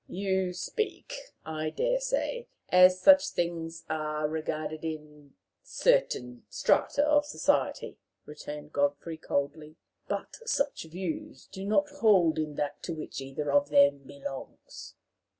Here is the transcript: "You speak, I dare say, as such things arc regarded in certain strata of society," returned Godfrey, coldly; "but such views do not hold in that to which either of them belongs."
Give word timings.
"You 0.09 0.53
speak, 0.53 1.13
I 1.45 1.69
dare 1.69 1.99
say, 1.99 2.47
as 2.69 2.99
such 2.99 3.27
things 3.27 3.83
arc 3.87 4.31
regarded 4.31 4.83
in 4.83 5.35
certain 5.61 6.43
strata 6.49 7.03
of 7.05 7.23
society," 7.27 7.99
returned 8.25 8.73
Godfrey, 8.73 9.17
coldly; 9.17 9.75
"but 10.07 10.37
such 10.47 10.85
views 10.85 11.45
do 11.51 11.63
not 11.67 11.87
hold 11.99 12.39
in 12.39 12.55
that 12.55 12.81
to 12.81 12.95
which 12.95 13.21
either 13.21 13.51
of 13.51 13.69
them 13.69 13.99
belongs." 13.99 14.95